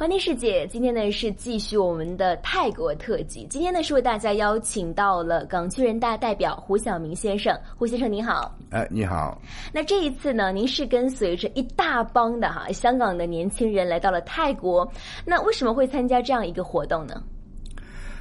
[0.00, 3.46] 欢迎世界，今天呢是继续我们的泰国特辑。
[3.50, 8.50] 今天呢是为大家邀请到了港区人大代表胡晓明先生，胡先生您好。
[8.70, 9.38] 哎，你好。
[9.74, 14.90] 那这一次呢，您是跟随着一大帮的哈香港的年轻人来到了泰国，
[15.26, 17.22] 那为什么会参加这样一个活动呢？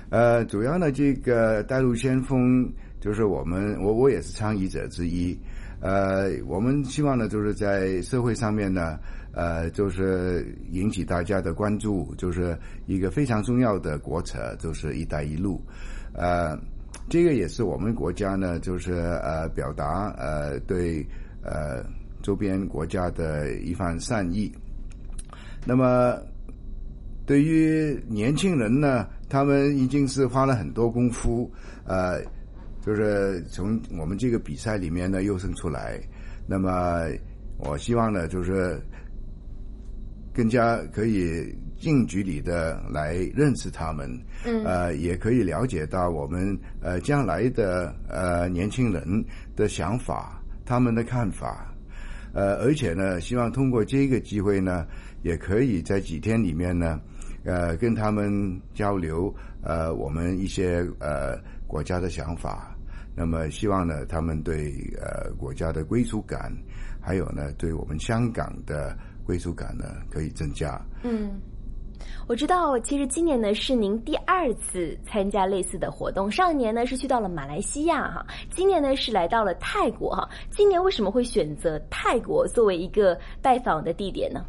[0.09, 2.69] 呃，主要呢，这个带路先锋
[2.99, 5.33] 就是我们，我我也是倡议者之一。
[5.81, 8.97] 呃，我们希望呢，就是在社会上面呢。
[9.31, 12.57] 呃，就是引起大家的关注，就是
[12.87, 15.61] 一个非常重要的国策，就是“一带一路”。
[16.13, 16.57] 呃，
[17.07, 21.05] 这个也是我们国家呢，就是呃，表达呃对
[21.43, 21.85] 呃
[22.23, 24.51] 周边国家的一番善意。
[25.63, 26.17] 那么，
[27.23, 31.49] 对于年轻人呢，他们已经是花了很多功夫，
[31.85, 32.19] 呃，
[32.85, 35.99] 就是从我们这个比赛里面呢优胜出来。
[36.47, 37.05] 那么，
[37.57, 38.79] 我希望呢，就是。
[40.31, 44.09] 更加可以近距离的来认识他们，
[44.45, 49.03] 嗯，呃，也可以了解到我们呃将来的呃年轻人
[49.53, 51.75] 的想法，他们的看法，
[52.31, 54.87] 呃，而且呢，希望通过这个机会呢，
[55.23, 57.01] 也可以在几天里面呢，
[57.45, 61.37] 呃，跟他们交流呃我们一些呃
[61.67, 62.75] 国家的想法，
[63.15, 66.51] 那么希望呢，他们对呃国家的归属感，
[67.01, 68.97] 还有呢，对我们香港的。
[69.29, 70.81] 归属感呢可以增加。
[71.03, 71.39] 嗯，
[72.27, 76.31] 我知道，其实今年呢是您第二次参加类似的活动。
[76.31, 80.27] 上一年呢是去到了马来西亚哈，今年呢是来到了泰国哈。
[80.49, 84.43] 今年为什么会选择泰国作为一个拜访的地点呢？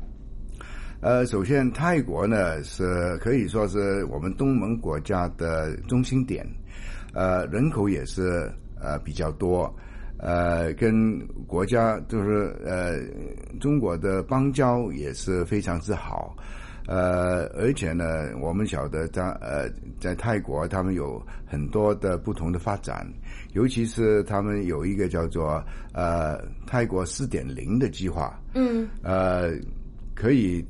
[1.01, 6.47] 呃，首先泰国呢是可以说是我们东盟国家的中心点，
[7.15, 9.75] 呃，人口也是呃比较多。
[10.19, 13.01] 呃，跟国家就是呃，
[13.59, 16.37] 中国的邦交也是非常之好，
[16.87, 18.05] 呃，而且呢，
[18.39, 23.11] 我们晓得在呃在泰国，他们有很多的不同的发展，
[23.55, 29.53] 尤其是他们有一个叫做呃泰国四点零的计划，嗯，呃，
[30.15, 30.63] 可以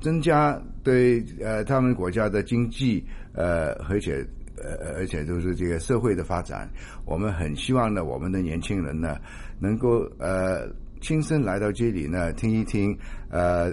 [0.00, 4.26] 增加对呃他们国家的经济呃，而且。
[4.58, 6.66] 呃，而且就是这个社会的发展，
[7.04, 9.18] 我们很希望呢，我们的年轻人呢，
[9.60, 10.66] 能够呃
[11.02, 12.96] 亲身来到这里呢，听一听
[13.28, 13.70] 呃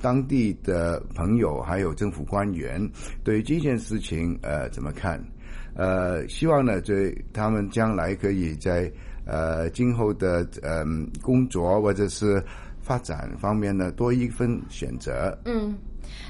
[0.00, 2.80] 当地的朋友还有政府官员
[3.22, 5.22] 对这件事情呃怎么看，
[5.74, 8.90] 呃，希望呢，对他们将来可以在
[9.26, 12.42] 呃今后的嗯工作或者是
[12.86, 15.36] 发展方面呢多一份选择。
[15.44, 15.76] 嗯。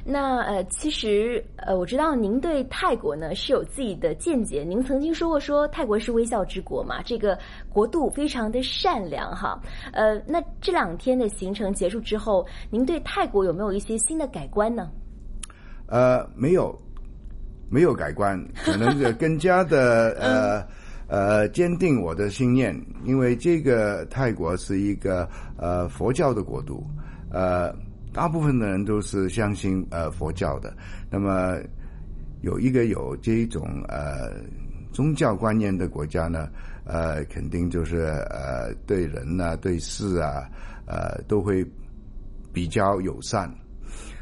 [0.06, 4.64] 那呃，其实呃，我知道您对泰国呢是有自己的见解。
[4.64, 9.60] 您曾经说过，说泰国是微笑之国嘛，这个国度非常的善良哈。
[9.92, 14.90] 呃，那这两天的行程结束之后，您对泰国有没有一些新的改观呢？
[15.88, 16.74] 呃，没有，
[17.68, 20.66] 没有改观，可能更加的 呃
[21.08, 22.74] 呃坚定我的信念，
[23.04, 26.84] 因为这个泰国是一个呃佛教的国度，
[27.30, 27.74] 呃。
[28.12, 30.74] 大部分的人都是相信呃佛教的，
[31.10, 31.58] 那么
[32.40, 34.40] 有一个有这种呃
[34.90, 36.48] 宗教观念的国家呢，
[36.86, 37.98] 呃，肯定就是
[38.30, 40.48] 呃对人呐、对事啊，
[40.86, 41.62] 呃都会
[42.54, 43.54] 比较友善。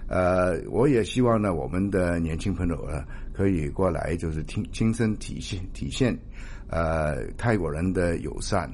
[0.09, 6.17] 呃，我也希望呢，我们的年轻朋友呢，可以过来就是亲亲身体现体现
[6.69, 8.71] 呃泰国人的友善，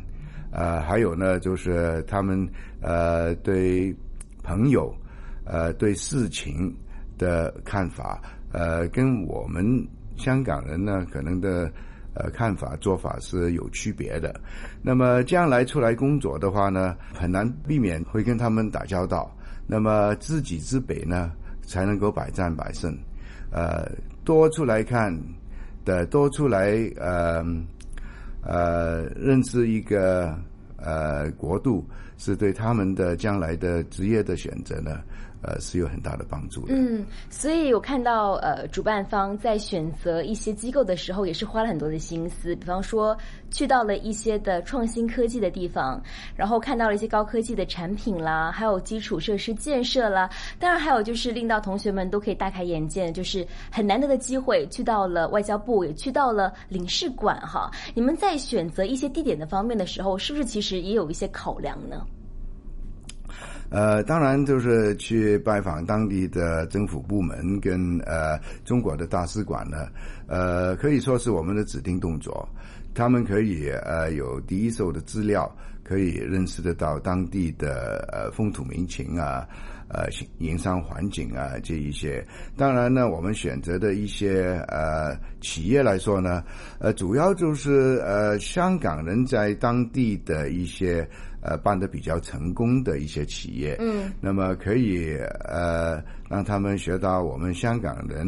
[0.53, 2.49] 呃，还有呢，就是他们
[2.81, 3.95] 呃对
[4.43, 4.95] 朋友。
[5.53, 6.73] 呃，对事情
[7.19, 9.65] 的看法，呃，跟我们
[10.17, 11.69] 香港人呢，可能的
[12.15, 14.33] 呃看法做法是有区别的。
[14.81, 19.29] 那么将来出来工作的话呢，很难避免会跟他们打交道。
[19.71, 21.31] 那么知己知彼呢，
[21.63, 22.93] 才能够百战百胜。
[23.53, 23.89] 呃，
[24.25, 25.17] 多出来看
[25.85, 27.41] 的，多出来呃
[28.43, 30.37] 呃认识一个
[30.77, 31.87] 呃国度，
[32.19, 35.01] 是对他们的将来的职业的选择呢。
[35.43, 36.75] 呃，是有很大的帮助的。
[36.75, 42.55] 嗯，所以我看到呃，主办方在选择一些机构的时候，也是花了很多的心思。
[42.57, 43.17] 比方说，
[43.51, 46.03] 去到了一些的创新科技的地方，
[46.37, 50.29] 然后看到了一些高科技的产品啦，还有基础设施建设啦。
[50.59, 57.71] 当然，还有就是令到同学们都可以大开眼界，就是很难得的机会，去到了外交部，也去到了领事馆哈。
[57.95, 62.07] 你们在选择一些地点的方面的时候，是不是其实也有一些考量呢？
[63.71, 69.87] 呃，当然就是去拜访当地的政府部门跟呃中国的大使馆呢，
[70.27, 72.49] 呃，可以说是我们的指定动作。
[72.95, 75.51] 他们可以呃有第一手的资料，
[75.83, 79.47] 可以认识得到当地的呃风土民情啊。
[79.93, 80.07] 呃，
[80.39, 82.25] 营商环境啊，这一些，
[82.57, 86.45] 当然呢，我们选择的一些呃企业来说呢，
[86.79, 91.05] 呃，主要就是呃香港人在当地的一些
[91.43, 95.17] 呃办的比较成功的一些企业，嗯，那么可以
[95.49, 98.25] 呃让他们学到我们香港人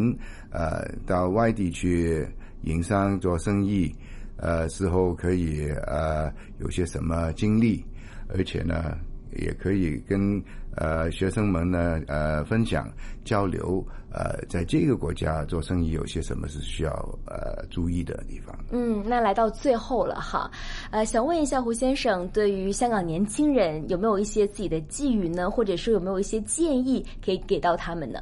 [0.50, 2.26] 呃到外地去
[2.62, 3.94] 营商做生意，
[4.37, 7.84] 呃之后可以呃有些什么经历，
[8.29, 8.96] 而且呢。
[9.34, 10.38] 也可以跟
[10.76, 12.87] 呃学生们呢呃分享
[13.25, 13.82] 交流
[14.12, 16.93] 呃在这个国家做生意有些什么是需要
[17.25, 18.55] 呃注意的地方。
[18.73, 20.50] 嗯，那来到最后了哈，
[20.90, 25.50] 呃，想问一下胡先生，对于香港年轻人有没有一些自己的寄语呢？
[25.50, 28.20] 或者说有没有一些建议可以给到他们呢？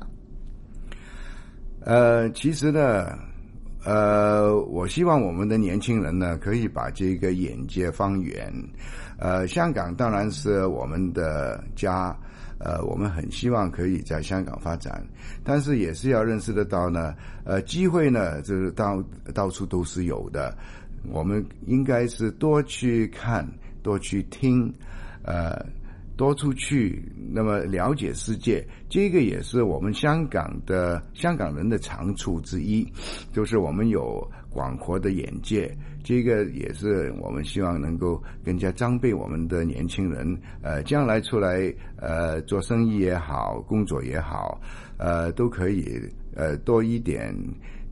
[1.80, 3.18] 呃，其实呢，
[3.84, 8.52] 呃，我希望我们的年轻人呢可以把这个眼界放远。
[9.18, 12.16] 呃，香港当然是我们的家，
[12.58, 15.02] 呃，我们很希望可以在香港发展，
[15.44, 19.02] 但是也是要认识得到呢，呃，机会呢，就是到
[19.34, 20.56] 到处都是有的，
[21.10, 23.46] 我们应该是多去看，
[23.82, 24.72] 多去听，
[25.22, 25.64] 呃，
[26.20, 27.02] 多出去，
[27.32, 32.86] 那么了解世界，这个也是我们香港的香港人的长处之一，
[33.32, 35.74] 就是我们有广阔的眼界。
[36.04, 44.60] 这个也是我们希望能够更加装备我们的年轻人，呃，将来出来呃做生意也好，工作也好，
[44.98, 45.98] 呃，都可以
[46.36, 47.34] 呃多一点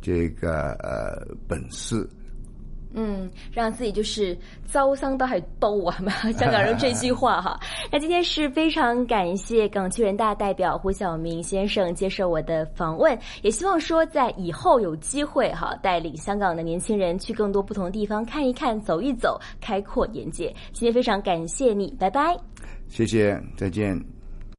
[0.03, 2.07] 这个呃本事。
[2.95, 5.97] 嗯，让自己就是遭伤都还兜啊，
[6.37, 7.59] 香港人这句话哈。
[7.93, 20.55] 那今天是非常感谢港区人大代表胡晓明先生接受我的访问，也希望说在以后有机会哈，带领香港的年轻人去更多不同的地方看一看、走一走，开阔眼界。
[20.73, 22.37] 今天非常感谢你，拜拜。
[22.89, 24.18] 谢谢，再见。